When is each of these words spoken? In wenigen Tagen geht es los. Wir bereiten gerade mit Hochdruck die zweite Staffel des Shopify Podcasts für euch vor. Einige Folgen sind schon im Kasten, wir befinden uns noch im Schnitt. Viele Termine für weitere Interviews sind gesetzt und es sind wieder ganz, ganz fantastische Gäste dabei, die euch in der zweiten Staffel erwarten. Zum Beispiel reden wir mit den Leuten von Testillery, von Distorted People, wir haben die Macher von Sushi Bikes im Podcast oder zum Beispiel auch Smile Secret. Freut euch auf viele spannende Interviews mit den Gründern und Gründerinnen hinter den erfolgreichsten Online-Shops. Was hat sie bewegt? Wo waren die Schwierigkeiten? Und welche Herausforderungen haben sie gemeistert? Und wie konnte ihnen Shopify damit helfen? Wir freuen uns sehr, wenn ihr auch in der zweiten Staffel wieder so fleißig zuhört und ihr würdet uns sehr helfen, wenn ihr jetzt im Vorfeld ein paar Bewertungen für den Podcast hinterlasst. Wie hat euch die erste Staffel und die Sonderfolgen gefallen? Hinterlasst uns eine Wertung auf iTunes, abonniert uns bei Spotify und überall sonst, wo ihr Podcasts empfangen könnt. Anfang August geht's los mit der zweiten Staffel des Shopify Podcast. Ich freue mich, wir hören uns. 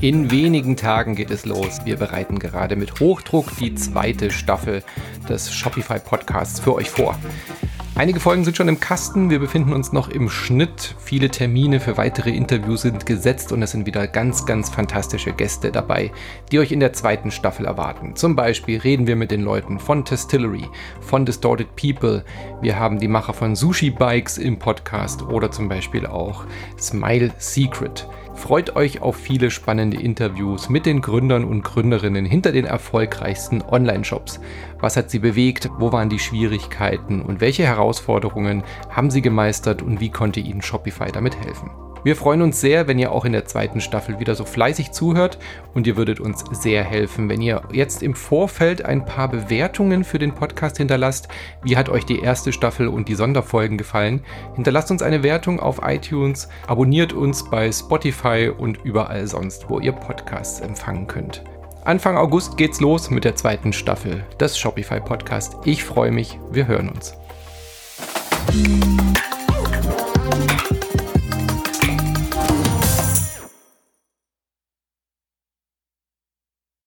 In 0.00 0.30
wenigen 0.30 0.76
Tagen 0.76 1.14
geht 1.14 1.30
es 1.30 1.46
los. 1.46 1.80
Wir 1.84 1.96
bereiten 1.96 2.38
gerade 2.38 2.76
mit 2.76 3.00
Hochdruck 3.00 3.56
die 3.58 3.74
zweite 3.74 4.30
Staffel 4.30 4.82
des 5.26 5.54
Shopify 5.54 5.98
Podcasts 5.98 6.60
für 6.60 6.74
euch 6.74 6.90
vor. 6.90 7.18
Einige 7.94 8.20
Folgen 8.20 8.44
sind 8.44 8.58
schon 8.58 8.68
im 8.68 8.78
Kasten, 8.78 9.30
wir 9.30 9.38
befinden 9.38 9.72
uns 9.72 9.94
noch 9.94 10.10
im 10.10 10.28
Schnitt. 10.28 10.94
Viele 10.98 11.30
Termine 11.30 11.80
für 11.80 11.96
weitere 11.96 12.28
Interviews 12.28 12.82
sind 12.82 13.06
gesetzt 13.06 13.52
und 13.52 13.62
es 13.62 13.70
sind 13.70 13.86
wieder 13.86 14.06
ganz, 14.06 14.44
ganz 14.44 14.68
fantastische 14.68 15.32
Gäste 15.32 15.72
dabei, 15.72 16.12
die 16.52 16.58
euch 16.58 16.72
in 16.72 16.80
der 16.80 16.92
zweiten 16.92 17.30
Staffel 17.30 17.64
erwarten. 17.64 18.14
Zum 18.14 18.36
Beispiel 18.36 18.78
reden 18.78 19.06
wir 19.06 19.16
mit 19.16 19.30
den 19.30 19.40
Leuten 19.40 19.78
von 19.78 20.04
Testillery, 20.04 20.68
von 21.00 21.24
Distorted 21.24 21.74
People, 21.74 22.22
wir 22.60 22.78
haben 22.78 22.98
die 22.98 23.08
Macher 23.08 23.32
von 23.32 23.56
Sushi 23.56 23.88
Bikes 23.88 24.36
im 24.36 24.58
Podcast 24.58 25.22
oder 25.22 25.50
zum 25.50 25.70
Beispiel 25.70 26.04
auch 26.04 26.44
Smile 26.78 27.32
Secret. 27.38 28.06
Freut 28.36 28.76
euch 28.76 29.00
auf 29.00 29.16
viele 29.16 29.50
spannende 29.50 29.98
Interviews 29.98 30.68
mit 30.68 30.86
den 30.86 31.00
Gründern 31.00 31.42
und 31.44 31.62
Gründerinnen 31.62 32.26
hinter 32.26 32.52
den 32.52 32.66
erfolgreichsten 32.66 33.62
Online-Shops. 33.62 34.40
Was 34.78 34.96
hat 34.96 35.10
sie 35.10 35.18
bewegt? 35.18 35.70
Wo 35.78 35.90
waren 35.90 36.10
die 36.10 36.18
Schwierigkeiten? 36.18 37.22
Und 37.22 37.40
welche 37.40 37.64
Herausforderungen 37.64 38.62
haben 38.90 39.10
sie 39.10 39.22
gemeistert? 39.22 39.82
Und 39.82 40.00
wie 40.00 40.10
konnte 40.10 40.40
ihnen 40.40 40.62
Shopify 40.62 41.10
damit 41.10 41.34
helfen? 41.36 41.70
Wir 42.06 42.14
freuen 42.14 42.42
uns 42.42 42.60
sehr, 42.60 42.86
wenn 42.86 43.00
ihr 43.00 43.10
auch 43.10 43.24
in 43.24 43.32
der 43.32 43.46
zweiten 43.46 43.80
Staffel 43.80 44.20
wieder 44.20 44.36
so 44.36 44.44
fleißig 44.44 44.92
zuhört 44.92 45.40
und 45.74 45.88
ihr 45.88 45.96
würdet 45.96 46.20
uns 46.20 46.44
sehr 46.52 46.84
helfen, 46.84 47.28
wenn 47.28 47.42
ihr 47.42 47.62
jetzt 47.72 48.00
im 48.00 48.14
Vorfeld 48.14 48.84
ein 48.84 49.04
paar 49.04 49.28
Bewertungen 49.28 50.04
für 50.04 50.20
den 50.20 50.32
Podcast 50.32 50.76
hinterlasst. 50.76 51.26
Wie 51.64 51.76
hat 51.76 51.88
euch 51.88 52.04
die 52.04 52.20
erste 52.20 52.52
Staffel 52.52 52.86
und 52.86 53.08
die 53.08 53.16
Sonderfolgen 53.16 53.76
gefallen? 53.76 54.20
Hinterlasst 54.54 54.92
uns 54.92 55.02
eine 55.02 55.24
Wertung 55.24 55.58
auf 55.58 55.80
iTunes, 55.82 56.48
abonniert 56.68 57.12
uns 57.12 57.50
bei 57.50 57.72
Spotify 57.72 58.52
und 58.56 58.84
überall 58.84 59.26
sonst, 59.26 59.68
wo 59.68 59.80
ihr 59.80 59.90
Podcasts 59.90 60.60
empfangen 60.60 61.08
könnt. 61.08 61.42
Anfang 61.84 62.16
August 62.16 62.56
geht's 62.56 62.80
los 62.80 63.10
mit 63.10 63.24
der 63.24 63.34
zweiten 63.34 63.72
Staffel 63.72 64.22
des 64.38 64.56
Shopify 64.56 65.00
Podcast. 65.00 65.56
Ich 65.64 65.82
freue 65.82 66.12
mich, 66.12 66.38
wir 66.52 66.68
hören 66.68 66.88
uns. 66.88 67.14